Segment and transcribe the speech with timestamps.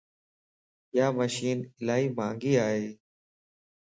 [0.97, 2.87] يا مشين الائي مھنگي ائي